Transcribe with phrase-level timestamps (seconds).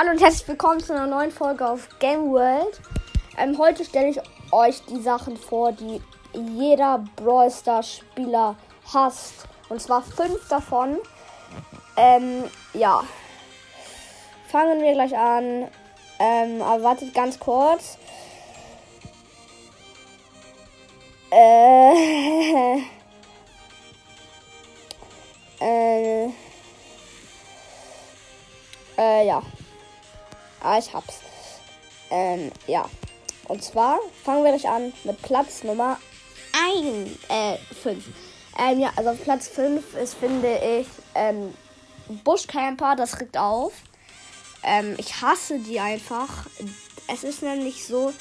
[0.00, 2.80] Hallo und herzlich willkommen zu einer neuen Folge auf Game World.
[3.36, 4.18] Ähm, heute stelle ich
[4.50, 6.00] euch die Sachen vor, die
[6.32, 8.56] jeder Brawl Stars Spieler
[8.94, 9.46] hasst.
[9.68, 10.96] Und zwar fünf davon.
[11.98, 13.02] Ähm, ja.
[14.48, 15.68] Fangen wir gleich an.
[16.18, 17.98] Ähm, aber wartet ganz kurz.
[21.30, 22.78] Äh.
[25.60, 26.30] äh.
[28.96, 29.42] Äh, ja.
[30.60, 31.20] Ah, ich hab's.
[32.10, 32.88] Ähm, ja.
[33.48, 35.98] Und zwar fangen wir gleich an mit Platz Nummer
[36.74, 38.04] 1, äh, 5.
[38.58, 41.54] Ähm, ja, also Platz 5 ist, finde ich, ähm,
[42.24, 43.72] Buschcamper, das regt auf.
[44.62, 46.46] Ähm, ich hasse die einfach.
[47.08, 48.12] Es ist nämlich so,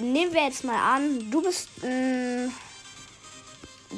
[0.00, 2.50] nehmen wir jetzt mal an, du bist, mh,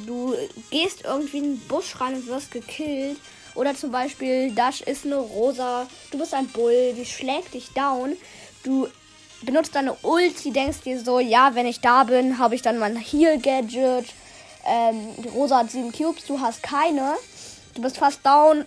[0.06, 0.37] du
[0.71, 3.19] gehst irgendwie in den Busch rein und wirst gekillt
[3.55, 8.16] oder zum Beispiel, Dash ist eine Rosa, du bist ein Bull, die schlägt dich down.
[8.62, 8.88] Du
[9.42, 12.97] benutzt deine Ulti, denkst dir so, ja, wenn ich da bin, habe ich dann mein
[12.97, 14.06] Heal-Gadget.
[14.66, 17.14] Ähm, die Rosa hat sieben Cubes, du hast keine.
[17.75, 18.64] Du bist fast down,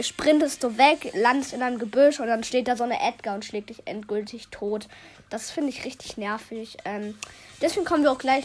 [0.00, 3.44] sprintest du weg, landest in einem Gebüsch und dann steht da so eine Edgar und
[3.44, 4.88] schlägt dich endgültig tot.
[5.30, 6.76] Das finde ich richtig nervig.
[6.84, 7.16] Ähm,
[7.60, 8.44] deswegen kommen wir auch gleich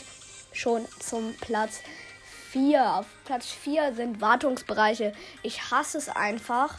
[0.53, 1.80] schon zum Platz
[2.52, 2.95] 4.
[2.95, 5.14] Auf Platz 4 sind Wartungsbereiche.
[5.44, 6.78] Ich hasse es einfach,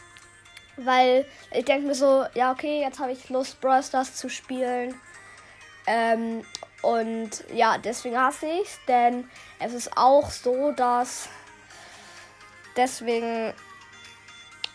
[0.76, 4.94] weil ich denke mir so, ja, okay, jetzt habe ich Lust, Brawl Stars zu spielen.
[5.86, 6.44] Ähm,
[6.82, 11.28] und ja, deswegen hasse ich es, denn es ist auch so, dass
[12.76, 13.52] deswegen,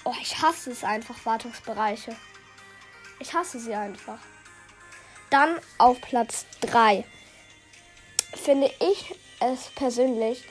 [0.04, 2.16] oh, ich hasse es einfach, Wartungsbereiche.
[3.20, 4.20] Ich hasse sie einfach.
[5.30, 7.04] Dann auf Platz 3
[8.36, 10.46] finde ich es persönlich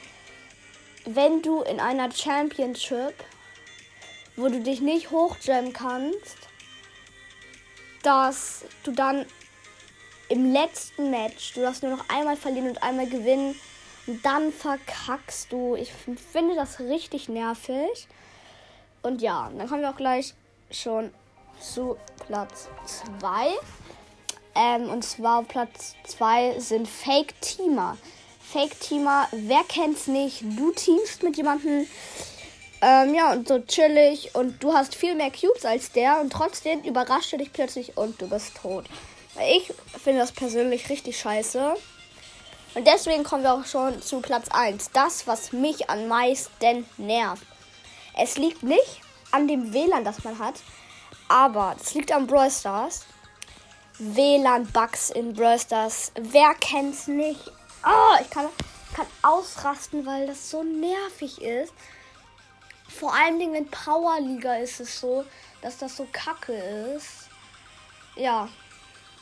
[1.05, 3.15] wenn du in einer Championship,
[4.37, 6.37] wo du dich nicht hochjammen kannst,
[8.03, 9.27] dass du dann
[10.29, 13.55] im letzten Match, du darfst nur noch einmal verlieren und einmal gewinnen,
[14.07, 15.77] und dann verkackst du.
[15.77, 18.07] Ich finde das richtig nervig.
[19.03, 20.35] Und ja, dann kommen wir auch gleich
[20.71, 21.13] schon
[21.59, 22.69] zu Platz
[23.21, 23.49] 2.
[24.55, 27.97] Ähm, und zwar Platz 2 sind Fake-Teamer.
[28.55, 30.43] Fake-Teamer, wer kennt's nicht?
[30.43, 31.89] Du teamst mit jemandem,
[32.83, 36.81] ähm, ja, und so chillig und du hast viel mehr Cubes als der und trotzdem
[36.83, 38.85] überrascht er dich plötzlich und du bist tot.
[39.57, 41.75] Ich finde das persönlich richtig scheiße.
[42.77, 44.93] Und deswegen kommen wir auch schon zu Platz 1.
[44.93, 47.45] Das, was mich am meisten nervt.
[48.17, 49.01] Es liegt nicht
[49.33, 50.55] an dem WLAN, das man hat,
[51.29, 53.05] aber es liegt am Brawl Stars.
[53.99, 56.13] WLAN-Bugs in Brawl Stars.
[56.15, 57.51] Wer kennt's nicht?
[57.87, 58.47] Oh, ich kann,
[58.95, 61.73] kann ausrasten, weil das so nervig ist.
[62.89, 65.25] Vor allen Dingen in Powerliga ist es so,
[65.61, 67.29] dass das so kacke ist.
[68.17, 68.49] Ja,